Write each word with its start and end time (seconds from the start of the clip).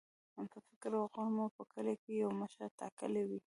په 0.51 0.59
فکر 0.67 0.91
او 0.99 1.03
غور 1.11 1.29
مو 1.35 1.45
په 1.57 1.63
کلي 1.73 1.95
کې 2.03 2.11
یو 2.21 2.29
مشر 2.41 2.61
ټاکلی 2.79 3.23
وي. 3.29 3.39